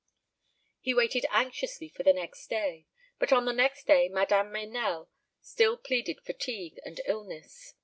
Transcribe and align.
He 0.79 0.95
waited 0.95 1.27
anxiously 1.29 1.87
for 1.87 2.01
the 2.01 2.11
next 2.11 2.47
day; 2.47 2.87
but 3.19 3.31
on 3.31 3.45
the 3.45 3.53
next 3.53 3.85
day 3.85 4.09
Madame 4.09 4.51
Meynell 4.51 5.09
still 5.41 5.77
pleaded 5.77 6.21
fatigue 6.25 6.79
and 6.83 6.99
illness. 7.05 7.75